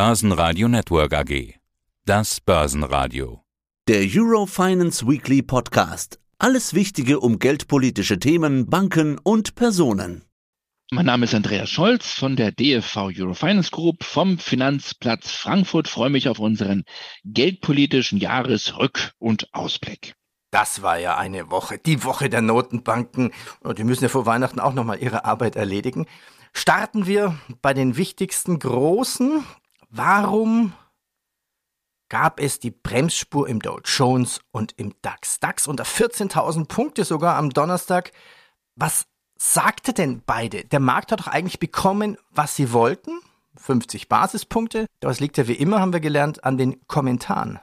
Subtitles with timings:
[0.00, 1.54] Börsenradio Network AG.
[2.04, 3.42] Das Börsenradio.
[3.88, 6.20] Der Eurofinance Weekly Podcast.
[6.38, 10.22] Alles Wichtige um geldpolitische Themen, Banken und Personen.
[10.92, 15.88] Mein Name ist Andreas Scholz von der DFV Eurofinance Group vom Finanzplatz Frankfurt.
[15.88, 16.84] freue mich auf unseren
[17.24, 20.14] geldpolitischen Jahresrück- und Ausblick.
[20.52, 23.32] Das war ja eine Woche, die Woche der Notenbanken.
[23.62, 26.06] Und die müssen ja vor Weihnachten auch nochmal ihre Arbeit erledigen.
[26.52, 29.42] Starten wir bei den wichtigsten großen.
[29.90, 30.74] Warum
[32.10, 35.40] gab es die Bremsspur im Dow Jones und im DAX?
[35.40, 38.12] DAX unter 14.000 Punkte sogar am Donnerstag.
[38.74, 39.06] Was
[39.38, 40.64] sagte denn beide?
[40.64, 43.20] Der Markt hat doch eigentlich bekommen, was sie wollten.
[43.56, 44.86] 50 Basispunkte.
[45.00, 47.58] Das liegt ja wie immer, haben wir gelernt, an den Kommentaren.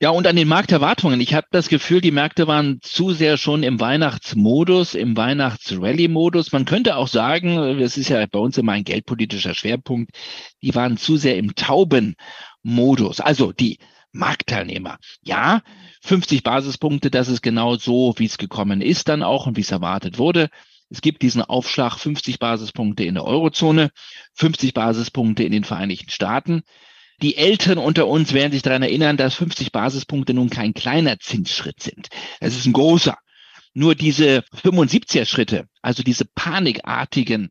[0.00, 1.20] Ja, und an den Markterwartungen.
[1.20, 6.52] Ich habe das Gefühl, die Märkte waren zu sehr schon im Weihnachtsmodus, im Weihnachts-Rally-Modus.
[6.52, 10.12] Man könnte auch sagen, das ist ja bei uns immer ein geldpolitischer Schwerpunkt,
[10.62, 13.20] die waren zu sehr im Tauben-Modus.
[13.20, 13.78] Also die
[14.12, 14.98] Marktteilnehmer.
[15.22, 15.62] Ja,
[16.02, 19.70] 50 Basispunkte, das ist genau so, wie es gekommen ist dann auch und wie es
[19.70, 20.48] erwartet wurde.
[20.88, 23.90] Es gibt diesen Aufschlag 50 Basispunkte in der Eurozone,
[24.34, 26.62] 50 Basispunkte in den Vereinigten Staaten.
[27.22, 31.82] Die Älteren unter uns werden sich daran erinnern, dass 50 Basispunkte nun kein kleiner Zinsschritt
[31.82, 32.08] sind.
[32.40, 33.16] Es ist ein großer.
[33.74, 37.50] Nur diese 75er Schritte, also diese panikartigen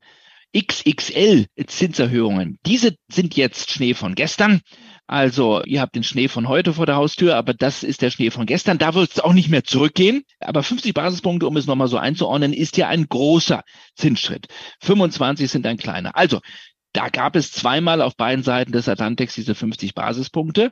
[0.58, 4.62] XXL Zinserhöhungen, diese sind jetzt Schnee von gestern.
[5.06, 8.30] Also ihr habt den Schnee von heute vor der Haustür, aber das ist der Schnee
[8.30, 8.78] von gestern.
[8.78, 10.23] Da wird es auch nicht mehr zurückgehen.
[10.40, 13.64] Aber 50 Basispunkte, um es nochmal so einzuordnen, ist ja ein großer
[13.95, 14.47] Zinsschritt.
[14.81, 16.16] 25 sind ein kleiner.
[16.16, 16.42] Also
[16.93, 20.71] da gab es zweimal auf beiden Seiten des Atlantiks diese 50 Basispunkte.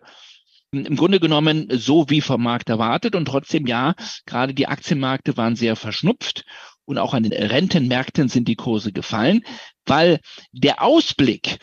[0.71, 5.55] Im Grunde genommen so wie vom Markt erwartet und trotzdem ja, gerade die Aktienmärkte waren
[5.55, 6.43] sehr verschnupft
[6.85, 9.43] und auch an den Rentenmärkten sind die Kurse gefallen,
[9.85, 10.19] weil
[10.51, 11.59] der Ausblick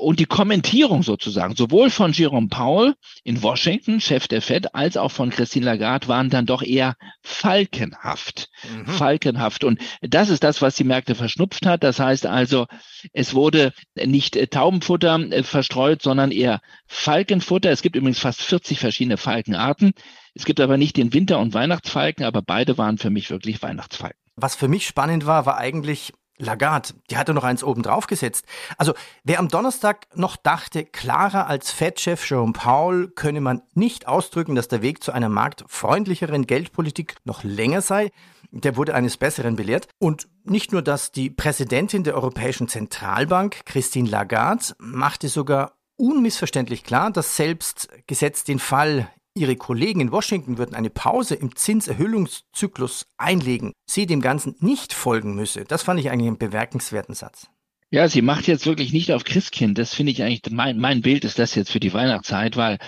[0.00, 5.10] und die Kommentierung sozusagen, sowohl von Jerome Powell in Washington, Chef der Fed, als auch
[5.10, 8.48] von Christine Lagarde waren dann doch eher falkenhaft.
[8.62, 8.86] Mhm.
[8.86, 9.64] Falkenhaft.
[9.64, 11.82] Und das ist das, was die Märkte verschnupft hat.
[11.82, 12.66] Das heißt also,
[13.12, 17.70] es wurde nicht äh, Taubenfutter äh, verstreut, sondern eher Falkenfutter.
[17.70, 19.92] Es gibt übrigens fast 40 verschiedene Falkenarten.
[20.34, 24.18] Es gibt aber nicht den Winter- und Weihnachtsfalken, aber beide waren für mich wirklich Weihnachtsfalken.
[24.36, 28.46] Was für mich spannend war, war eigentlich, Lagarde, die hatte noch eins oben drauf gesetzt.
[28.76, 28.94] Also,
[29.24, 34.68] wer am Donnerstag noch dachte, klarer als Fed-Chef Jerome Powell könne man nicht ausdrücken, dass
[34.68, 38.10] der Weg zu einer marktfreundlicheren Geldpolitik noch länger sei,
[38.50, 39.88] der wurde eines Besseren belehrt.
[39.98, 47.10] Und nicht nur das, die Präsidentin der Europäischen Zentralbank, Christine Lagarde, machte sogar unmissverständlich klar,
[47.10, 53.72] dass selbst gesetzt den Fall, Ihre Kollegen in Washington würden eine Pause im Zinserhöhungszyklus einlegen,
[53.86, 55.64] sie dem Ganzen nicht folgen müsse.
[55.64, 57.48] Das fand ich eigentlich einen bemerkenswerten Satz.
[57.90, 59.78] Ja, sie macht jetzt wirklich nicht auf Christkind.
[59.78, 62.78] Das finde ich eigentlich, mein, mein Bild ist das jetzt für die Weihnachtszeit, weil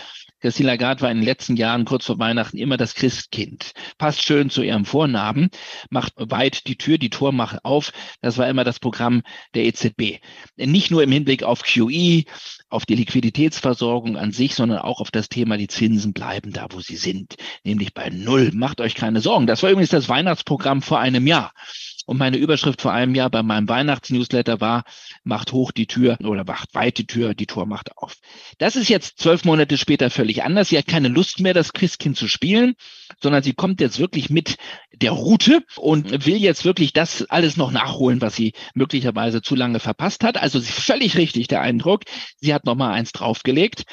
[0.40, 3.72] Christine Lagarde war in den letzten Jahren kurz vor Weihnachten immer das Christkind.
[3.98, 5.50] Passt schön zu ihrem Vornamen,
[5.90, 7.92] macht weit die Tür, die Tor macht auf.
[8.22, 9.22] Das war immer das Programm
[9.54, 10.20] der EZB.
[10.56, 12.24] Nicht nur im Hinblick auf QE,
[12.70, 16.80] auf die Liquiditätsversorgung an sich, sondern auch auf das Thema, die Zinsen bleiben da, wo
[16.80, 18.50] sie sind, nämlich bei Null.
[18.54, 19.46] Macht euch keine Sorgen.
[19.46, 21.52] Das war übrigens das Weihnachtsprogramm vor einem Jahr.
[22.10, 24.82] Und meine Überschrift vor einem Jahr bei meinem Weihnachtsnewsletter war,
[25.22, 28.16] macht hoch die Tür oder macht weit die Tür, die Tor macht auf.
[28.58, 30.70] Das ist jetzt zwölf Monate später völlig anders.
[30.70, 32.74] Sie hat keine Lust mehr, das Christkind zu spielen,
[33.22, 34.56] sondern sie kommt jetzt wirklich mit
[34.92, 39.78] der Route und will jetzt wirklich das alles noch nachholen, was sie möglicherweise zu lange
[39.78, 40.36] verpasst hat.
[40.36, 42.02] Also völlig richtig der Eindruck.
[42.40, 43.84] Sie hat noch mal eins draufgelegt.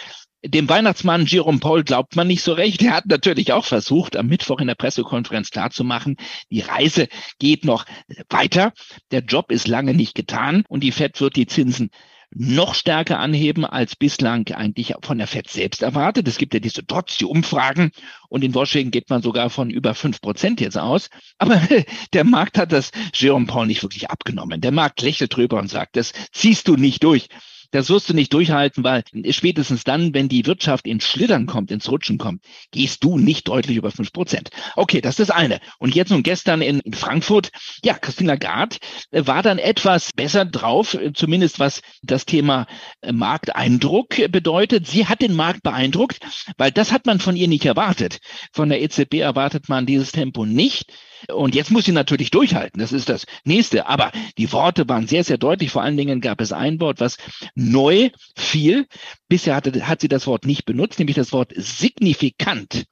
[0.46, 2.84] Dem Weihnachtsmann Jerome Paul glaubt man nicht so recht.
[2.84, 6.16] Er hat natürlich auch versucht, am Mittwoch in der Pressekonferenz klarzumachen,
[6.52, 7.08] die Reise
[7.40, 7.86] geht noch
[8.30, 8.72] weiter.
[9.12, 11.90] Der Job ist lange nicht getan und die Fed wird die Zinsen
[12.30, 16.28] noch stärker anheben als bislang eigentlich von der FED selbst erwartet.
[16.28, 17.92] Es gibt ja diese trotz die Umfragen
[18.30, 21.10] und in Washington geht man sogar von über fünf Prozent jetzt aus.
[21.38, 21.62] Aber
[22.14, 24.62] der Markt hat das Jerome Paul nicht wirklich abgenommen.
[24.62, 27.28] Der Markt lächelt drüber und sagt, das ziehst du nicht durch.
[27.72, 31.90] Das wirst du nicht durchhalten, weil spätestens dann, wenn die Wirtschaft ins Schlittern kommt, ins
[31.90, 34.50] Rutschen kommt, gehst du nicht deutlich über fünf Prozent.
[34.76, 35.60] Okay, das ist das eine.
[35.80, 37.50] Und jetzt nun gestern in, in Frankfurt,
[37.84, 38.78] ja, Christine Lagarde
[39.12, 42.68] äh, war dann etwas besser drauf, äh, zumindest was das Thema
[43.02, 44.88] äh, Markteindruck bedeutet.
[44.88, 46.20] Sie hat den Markt beeindruckt,
[46.58, 48.20] weil das hat man von ihr nicht erwartet.
[48.54, 50.92] Von der EZB erwartet man dieses Tempo nicht.
[51.34, 52.80] Und jetzt muss sie natürlich durchhalten.
[52.80, 53.88] Das ist das nächste.
[53.88, 55.72] Aber die Worte waren sehr, sehr deutlich.
[55.72, 57.18] Vor allen Dingen gab es ein Wort, was
[57.56, 58.88] neu fiel.
[59.28, 62.86] Bisher hatte, hat sie das Wort nicht benutzt, nämlich das Wort signifikant.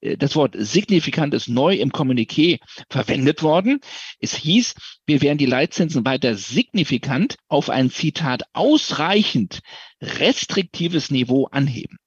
[0.00, 2.58] äh, das Wort signifikant ist neu im Kommuniqué
[2.90, 3.80] verwendet worden.
[4.20, 4.74] Es hieß,
[5.06, 9.60] wir werden die Leitzinsen weiter signifikant auf ein Zitat ausreichend
[10.00, 11.98] restriktives Niveau anheben.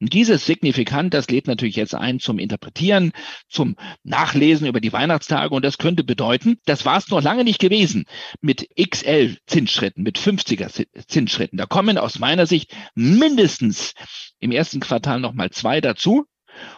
[0.00, 3.12] Und dieses Signifikant, das lädt natürlich jetzt ein zum Interpretieren,
[3.48, 5.54] zum Nachlesen über die Weihnachtstage.
[5.54, 8.04] Und das könnte bedeuten, das war es noch lange nicht gewesen
[8.42, 11.56] mit XL Zinsschritten, mit 50er Zinsschritten.
[11.56, 13.94] Da kommen aus meiner Sicht mindestens
[14.38, 16.26] im ersten Quartal nochmal zwei dazu.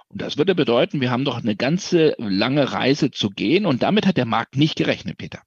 [0.08, 3.66] Und das würde bedeuten, wir haben doch eine ganze lange Reise zu gehen.
[3.66, 5.42] Und damit hat der Markt nicht gerechnet, Peter.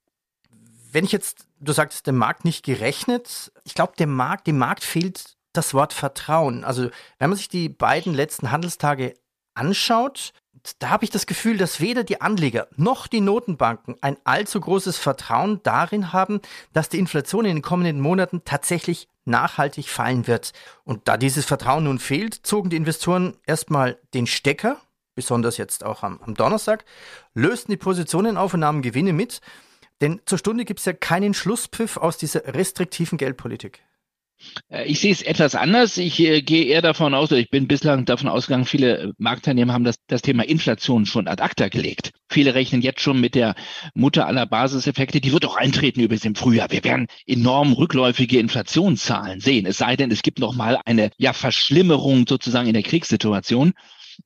[0.92, 3.50] Wenn ich jetzt, du sagst, der Markt nicht gerechnet.
[3.64, 6.64] Ich glaube, der Markt, dem Markt fehlt das Wort Vertrauen.
[6.64, 9.14] Also wenn man sich die beiden letzten Handelstage
[9.54, 10.32] anschaut,
[10.78, 14.96] da habe ich das Gefühl, dass weder die Anleger noch die Notenbanken ein allzu großes
[14.96, 16.40] Vertrauen darin haben,
[16.72, 20.52] dass die Inflation in den kommenden Monaten tatsächlich nachhaltig fallen wird.
[20.84, 24.80] Und da dieses Vertrauen nun fehlt, zogen die Investoren erstmal den Stecker,
[25.14, 26.84] besonders jetzt auch am, am Donnerstag,
[27.34, 29.40] lösten die Positionen auf und nahmen Gewinne mit.
[30.00, 33.80] Denn zur Stunde gibt es ja keinen Schlusspfiff aus dieser restriktiven Geldpolitik.
[34.68, 35.98] Äh, ich sehe es etwas anders.
[35.98, 39.72] Ich äh, gehe eher davon aus, oder ich bin bislang davon ausgegangen, viele äh, Marktteilnehmer
[39.72, 42.12] haben das, das Thema Inflation schon ad acta gelegt.
[42.28, 43.54] Viele rechnen jetzt schon mit der
[43.94, 45.20] Mutter aller Basiseffekte.
[45.20, 46.70] Die wird auch eintreten übrigens im Frühjahr.
[46.70, 49.66] Wir werden enorm rückläufige Inflationszahlen sehen.
[49.66, 53.72] Es sei denn, es gibt noch mal eine ja, Verschlimmerung sozusagen in der Kriegssituation.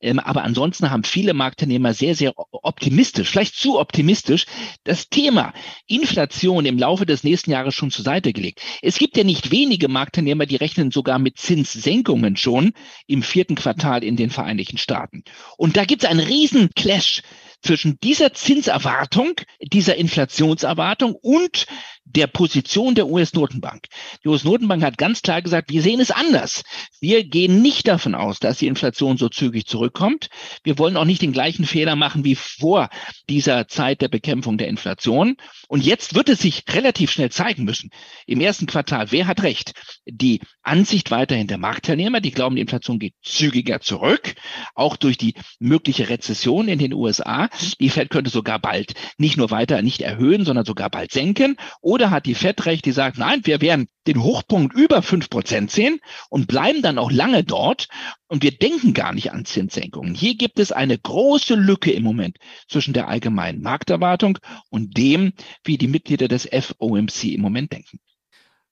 [0.00, 4.46] Ähm, aber ansonsten haben viele Marktteilnehmer sehr, sehr optimistisch, vielleicht zu optimistisch,
[4.84, 5.52] das Thema
[5.86, 8.60] Inflation im Laufe des nächsten Jahres schon zur Seite gelegt.
[8.82, 12.72] Es gibt ja nicht wenige Marktteilnehmer, die rechnen sogar mit Zinssenkungen schon
[13.06, 15.24] im vierten Quartal in den Vereinigten Staaten.
[15.56, 17.22] Und da gibt es einen riesen Clash
[17.62, 21.66] zwischen dieser Zinserwartung, dieser Inflationserwartung und
[22.06, 23.86] der Position der US-Notenbank.
[24.24, 26.62] Die US-Notenbank hat ganz klar gesagt, wir sehen es anders.
[27.00, 30.28] Wir gehen nicht davon aus, dass die Inflation so zügig zurückkommt.
[30.62, 32.88] Wir wollen auch nicht den gleichen Fehler machen wie vor
[33.28, 35.36] dieser Zeit der Bekämpfung der Inflation.
[35.68, 37.90] Und jetzt wird es sich relativ schnell zeigen müssen.
[38.26, 39.72] Im ersten Quartal, wer hat recht?
[40.06, 44.34] Die Ansicht weiterhin der Marktteilnehmer, die glauben, die Inflation geht zügiger zurück,
[44.74, 47.48] auch durch die mögliche Rezession in den USA.
[47.80, 51.56] Die Fed könnte sogar bald nicht nur weiter nicht erhöhen, sondern sogar bald senken.
[51.80, 55.70] Oder hat die Fed recht, die sagt, nein, wir werden den Hochpunkt über fünf Prozent
[55.70, 57.88] sehen und bleiben dann auch lange dort.
[58.28, 60.14] Und wir denken gar nicht an Zinssenkungen.
[60.14, 62.38] Hier gibt es eine große Lücke im Moment
[62.68, 64.38] zwischen der allgemeinen Markterwartung
[64.70, 65.32] und dem,
[65.64, 67.98] wie die Mitglieder des FOMC im Moment denken.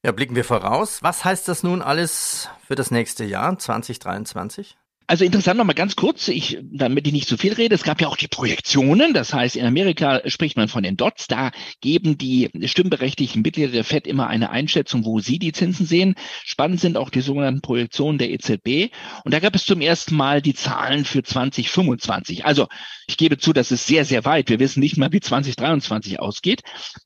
[0.04, 1.02] Ja, blicken wir voraus.
[1.02, 4.76] Was heißt das nun alles für das nächste Jahr 2023?
[5.06, 8.08] Also interessant nochmal ganz kurz, ich, damit ich nicht zu viel rede, es gab ja
[8.08, 11.50] auch die Projektionen, das heißt in Amerika spricht man von den Dots, da
[11.82, 16.14] geben die stimmberechtigten Mitglieder der FED immer eine Einschätzung, wo sie die Zinsen sehen.
[16.42, 20.40] Spannend sind auch die sogenannten Projektionen der EZB und da gab es zum ersten Mal
[20.40, 22.46] die Zahlen für 2025.
[22.46, 22.66] Also
[23.06, 24.48] ich gebe zu, das ist sehr, sehr weit.
[24.48, 26.62] Wir wissen nicht mal, wie 2023 ausgeht,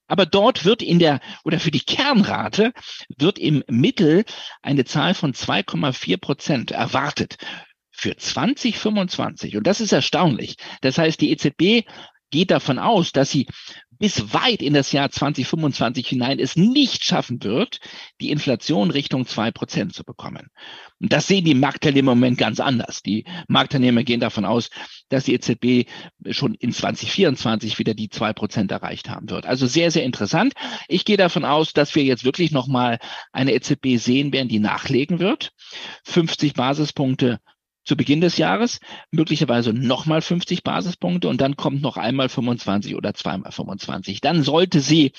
[0.07, 2.73] aber dort wird in der, oder für die Kernrate
[3.17, 4.25] wird im Mittel
[4.63, 7.39] eine Zahl von 2,4 Prozent erwartet
[7.99, 9.57] für 2025.
[9.57, 10.57] Und das ist erstaunlich.
[10.83, 11.85] Das heißt, die EZB
[12.31, 13.47] geht davon aus, dass sie
[13.99, 17.81] bis weit in das Jahr 2025 hinein es nicht schaffen wird,
[18.21, 20.51] die Inflation Richtung zwei Prozent zu bekommen.
[21.01, 23.03] Und das sehen die Marktteilnehmer im Moment ganz anders.
[23.03, 24.71] Die Marktteilnehmer gehen davon aus,
[25.09, 25.91] dass die EZB
[26.31, 29.47] schon in 2024 wieder die zwei Prozent erreicht haben wird.
[29.47, 30.55] Also sehr, sehr interessant.
[30.87, 33.01] Ich gehe davon aus, dass wir jetzt wirklich nochmal
[33.33, 35.51] eine EZB sehen werden, die nachlegen wird.
[36.05, 37.41] 50 Basispunkte
[37.89, 38.81] zu Beginn des Jahres,
[39.11, 44.21] möglicherweise nochmal 50 Basispunkte und dann kommt noch einmal 25 oder zweimal 25.
[44.21, 45.13] Dann sollte sie,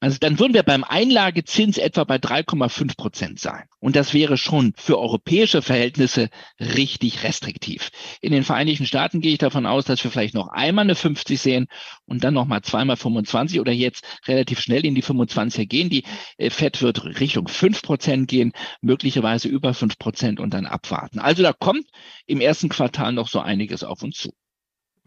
[0.00, 3.62] also dann würden wir beim Einlagezins etwa bei 3,5 Prozent sein.
[3.78, 6.28] Und das wäre schon für europäische Verhältnisse
[6.58, 7.90] richtig restriktiv.
[8.20, 11.40] In den Vereinigten Staaten gehe ich davon aus, dass wir vielleicht noch einmal eine 50
[11.40, 11.68] sehen
[12.06, 15.90] und dann nochmal zweimal 25 oder jetzt relativ schnell in die 25er gehen.
[15.90, 16.02] Die
[16.38, 21.20] äh, FED wird Richtung 5 Prozent gehen, möglicherweise über 5 Prozent und dann abwarten.
[21.20, 21.86] Also da kommt
[22.26, 24.32] im ersten Quartal noch so einiges auf uns zu.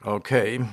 [0.01, 0.65] Okay,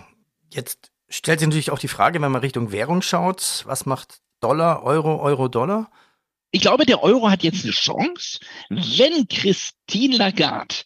[0.52, 4.82] jetzt stellt sich natürlich auch die Frage, wenn man Richtung Währung schaut, was macht Dollar,
[4.82, 5.90] Euro, Euro, Dollar?
[6.50, 8.38] Ich glaube, der Euro hat jetzt eine Chance,
[8.68, 10.76] wenn Christine Lagarde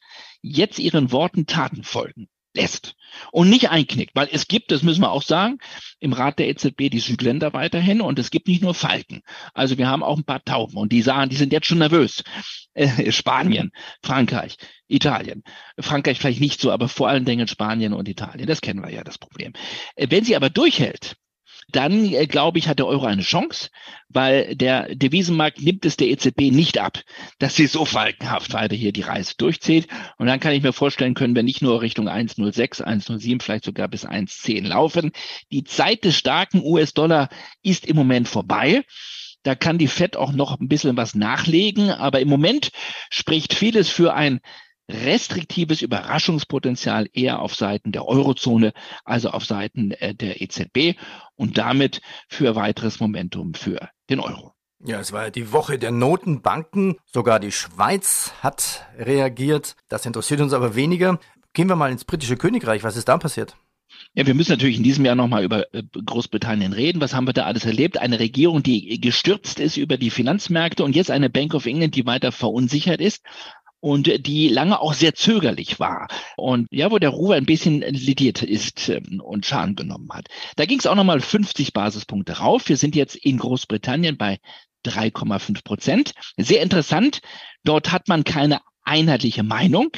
[0.43, 2.95] jetzt ihren Worten Taten folgen lässt
[3.33, 5.59] und nicht einknickt, weil es gibt, das müssen wir auch sagen,
[5.99, 9.23] im Rat der EZB die Südländer weiterhin und es gibt nicht nur Falken.
[9.55, 12.23] Also wir haben auch ein paar Tauben und die sagen, die sind jetzt schon nervös.
[12.75, 15.43] Äh, Spanien, Frankreich, Italien.
[15.79, 18.47] Frankreich vielleicht nicht so, aber vor allen Dingen Spanien und Italien.
[18.47, 19.53] Das kennen wir ja, das Problem.
[19.97, 21.17] Äh, wenn sie aber durchhält,
[21.69, 23.71] dann äh, glaube ich, hat der Euro eine Chance,
[24.09, 27.01] weil der Devisenmarkt nimmt es der EZB nicht ab,
[27.39, 29.87] dass sie so falkenhaft weiter hier die Reise durchzieht.
[30.19, 33.89] Und dann kann ich mir vorstellen, können wir nicht nur Richtung 1,06, 1,07, vielleicht sogar
[33.89, 35.13] bis 1,10 laufen.
[35.53, 37.29] Die Zeit des starken US-Dollar
[37.63, 38.83] ist im Moment vorbei.
[39.43, 42.71] Da kann die Fed auch noch ein bisschen was nachlegen, aber im Moment
[43.09, 44.41] spricht vieles für ein
[44.91, 48.73] restriktives Überraschungspotenzial eher auf Seiten der Eurozone,
[49.05, 50.99] also auf Seiten äh, der EZB
[51.37, 54.55] und damit für weiteres Momentum für den Euro.
[54.83, 56.97] Ja, es war ja die Woche der Notenbanken.
[57.05, 59.77] Sogar die Schweiz hat reagiert.
[59.89, 61.19] Das interessiert uns aber weniger.
[61.53, 62.83] Gehen wir mal ins britische Königreich.
[62.83, 63.57] Was ist da passiert?
[64.15, 67.01] Ja, wir müssen natürlich in diesem Jahr nochmal über äh, Großbritannien reden.
[67.01, 67.99] Was haben wir da alles erlebt?
[67.99, 72.07] Eine Regierung, die gestürzt ist über die Finanzmärkte und jetzt eine Bank of England, die
[72.07, 73.23] weiter verunsichert ist
[73.81, 78.43] und die lange auch sehr zögerlich war und ja, wo der Ruhe ein bisschen lidiert
[78.43, 80.29] ist ähm, und Schaden genommen hat.
[80.57, 82.69] Da ging es auch nochmal 50 Basispunkte rauf.
[82.69, 84.39] Wir sind jetzt in Großbritannien bei
[84.87, 86.13] 3,5 Prozent.
[86.37, 87.21] Sehr interessant.
[87.65, 89.91] Dort hat man keine einheitliche Meinung.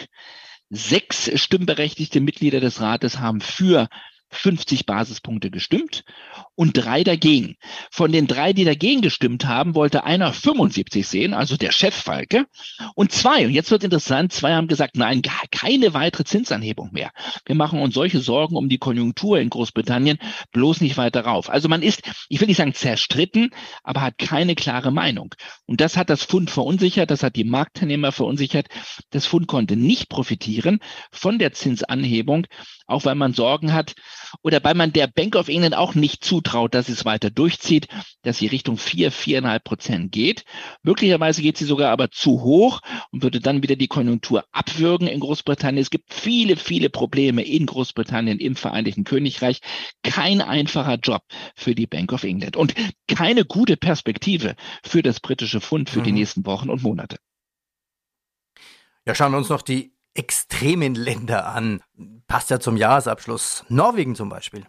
[0.70, 3.88] Sechs stimmberechtigte Mitglieder des Rates haben für
[4.32, 6.04] 50 Basispunkte gestimmt
[6.54, 7.56] und drei dagegen.
[7.90, 12.46] Von den drei, die dagegen gestimmt haben, wollte einer 75 sehen, also der Chef Falke,
[12.94, 17.10] und zwei, und jetzt wird interessant, zwei haben gesagt, nein, keine weitere Zinsanhebung mehr.
[17.44, 20.18] Wir machen uns solche Sorgen um die Konjunktur in Großbritannien
[20.52, 21.50] bloß nicht weiter rauf.
[21.50, 23.50] Also man ist, ich will nicht sagen zerstritten,
[23.82, 25.34] aber hat keine klare Meinung.
[25.66, 28.68] Und das hat das Fund verunsichert, das hat die Marktteilnehmer verunsichert.
[29.10, 32.46] Das Fund konnte nicht profitieren von der Zinsanhebung,
[32.92, 33.94] auch weil man Sorgen hat,
[34.42, 37.88] oder weil man der Bank of England auch nicht zutraut, dass es weiter durchzieht,
[38.22, 40.44] dass sie Richtung vier, viereinhalb Prozent geht.
[40.82, 42.80] Möglicherweise geht sie sogar aber zu hoch
[43.10, 45.82] und würde dann wieder die Konjunktur abwürgen in Großbritannien.
[45.82, 49.60] Es gibt viele, viele Probleme in Großbritannien, im Vereinigten Königreich.
[50.02, 51.22] Kein einfacher Job
[51.54, 52.74] für die Bank of England und
[53.08, 56.04] keine gute Perspektive für das britische Pfund für mhm.
[56.04, 57.16] die nächsten Wochen und Monate.
[59.06, 61.82] Ja, schauen wir uns noch die extremen Länder an.
[62.26, 63.64] Passt ja zum Jahresabschluss.
[63.68, 64.64] Norwegen zum Beispiel.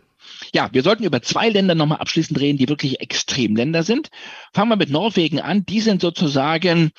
[0.54, 4.10] Ja, wir sollten über zwei Länder nochmal abschließend reden, die wirklich Extremländer sind.
[4.54, 5.66] Fangen wir mit Norwegen an.
[5.66, 6.92] Die sind sozusagen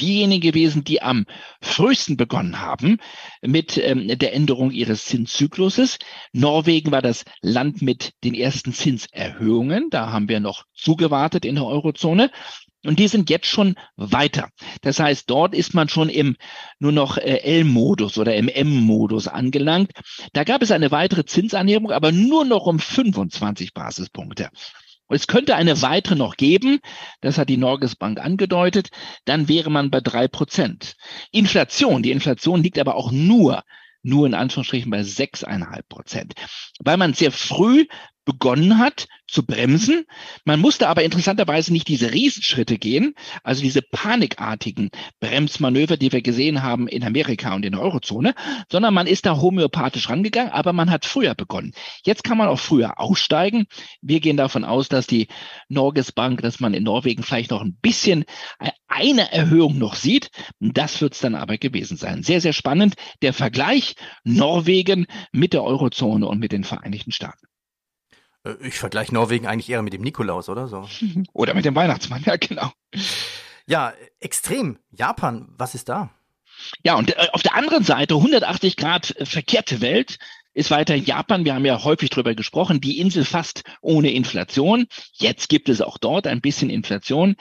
[0.00, 1.26] diejenigen gewesen, die am
[1.60, 2.98] frühesten begonnen haben
[3.42, 5.98] mit ähm, der Änderung ihres Zinszykluses.
[6.32, 9.90] Norwegen war das Land mit den ersten Zinserhöhungen.
[9.90, 12.30] Da haben wir noch zugewartet in der Eurozone.
[12.84, 14.48] Und die sind jetzt schon weiter.
[14.80, 16.36] Das heißt, dort ist man schon im
[16.78, 19.92] nur noch äh, L-Modus oder im M-Modus angelangt.
[20.32, 24.48] Da gab es eine weitere Zinsanhebung, aber nur noch um 25 Basispunkte.
[25.08, 26.78] Und es könnte eine weitere noch geben,
[27.20, 28.90] das hat die Norges Bank angedeutet,
[29.24, 30.94] dann wäre man bei drei Prozent.
[31.32, 33.64] Inflation, die Inflation liegt aber auch nur
[34.02, 36.32] nur in Anführungsstrichen bei sechseinhalb Prozent,
[36.78, 37.86] weil man sehr früh
[38.30, 40.04] begonnen hat zu bremsen.
[40.44, 46.62] Man musste aber interessanterweise nicht diese Riesenschritte gehen, also diese panikartigen Bremsmanöver, die wir gesehen
[46.62, 48.34] haben in Amerika und in der Eurozone,
[48.70, 51.72] sondern man ist da homöopathisch rangegangen, aber man hat früher begonnen.
[52.04, 53.66] Jetzt kann man auch früher aussteigen.
[54.00, 55.26] Wir gehen davon aus, dass die
[55.68, 58.24] Norges Bank, dass man in Norwegen vielleicht noch ein bisschen
[58.86, 60.30] eine Erhöhung noch sieht.
[60.60, 62.22] Das wird es dann aber gewesen sein.
[62.22, 62.94] Sehr, sehr spannend.
[63.22, 67.49] Der Vergleich Norwegen mit der Eurozone und mit den Vereinigten Staaten.
[68.44, 70.88] Äh, ich vergleiche Norwegen eigentlich eher mit dem Nikolaus, oder so?
[71.32, 72.72] Oder mit dem Weihnachtsmann, ja, genau.
[73.66, 74.78] Ja, extrem.
[74.90, 76.10] Japan, was ist da?
[76.84, 80.18] Ja, und äh, auf der anderen Seite, 180 Grad äh, verkehrte Welt,
[80.52, 81.44] ist weiter Japan.
[81.44, 84.86] Wir haben ja häufig drüber gesprochen, die Insel fast ohne Inflation.
[85.12, 87.36] Jetzt gibt es auch dort ein bisschen Inflation.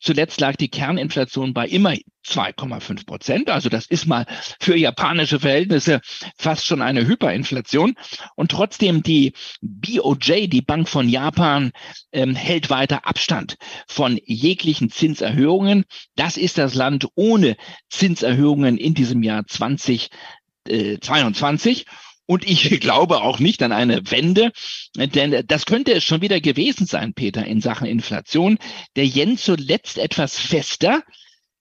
[0.00, 1.94] Zuletzt lag die Kerninflation bei immer
[2.26, 3.50] 2,5 Prozent.
[3.50, 4.26] Also das ist mal
[4.60, 6.00] für japanische Verhältnisse
[6.36, 7.94] fast schon eine Hyperinflation.
[8.34, 11.70] Und trotzdem die BOJ, die Bank von Japan,
[12.12, 15.84] ähm, hält weiter Abstand von jeglichen Zinserhöhungen.
[16.16, 17.56] Das ist das Land ohne
[17.90, 21.86] Zinserhöhungen in diesem Jahr 2022.
[22.26, 24.52] Und ich glaube auch nicht an eine Wende,
[24.96, 28.58] denn das könnte es schon wieder gewesen sein, Peter, in Sachen Inflation.
[28.96, 31.02] Der Yen zuletzt etwas fester,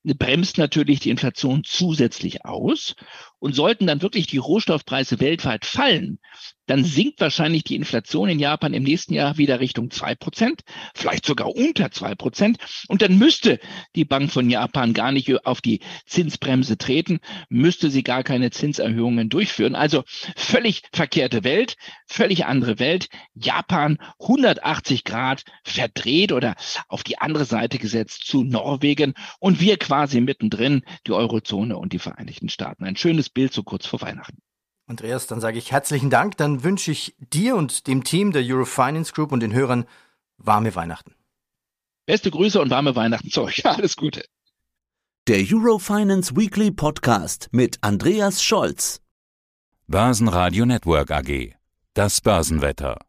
[0.03, 2.95] bremst natürlich die Inflation zusätzlich aus.
[3.43, 6.17] Und sollten dann wirklich die Rohstoffpreise weltweit fallen,
[6.65, 10.61] dann sinkt wahrscheinlich die Inflation in Japan im nächsten Jahr wieder Richtung zwei Prozent,
[10.95, 12.57] vielleicht sogar unter zwei Prozent.
[12.87, 13.59] Und dann müsste
[13.95, 17.19] die Bank von Japan gar nicht auf die Zinsbremse treten,
[17.49, 19.75] müsste sie gar keine Zinserhöhungen durchführen.
[19.75, 20.03] Also
[20.37, 21.75] völlig verkehrte Welt,
[22.07, 23.09] völlig andere Welt.
[23.33, 26.55] Japan 180 Grad verdreht oder
[26.87, 31.99] auf die andere Seite gesetzt zu Norwegen und wir quasi mittendrin, die Eurozone und die
[31.99, 32.85] Vereinigten Staaten.
[32.85, 34.37] Ein schönes Bild so kurz vor Weihnachten.
[34.85, 36.37] Andreas, dann sage ich herzlichen Dank.
[36.37, 39.85] Dann wünsche ich dir und dem Team der Eurofinance Group und den Hörern
[40.37, 41.15] warme Weihnachten.
[42.05, 43.65] Beste Grüße und warme Weihnachten zu euch.
[43.65, 44.25] Alles Gute.
[45.27, 49.01] Der Eurofinance Weekly Podcast mit Andreas Scholz.
[49.87, 51.55] Börsenradio Network AG.
[51.93, 53.05] Das Börsenwetter.